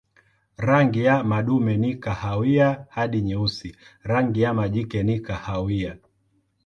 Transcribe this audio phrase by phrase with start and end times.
[0.57, 5.97] Rangi ya madume ni kahawia hadi nyeusi, rangi ya majike ni kahawia.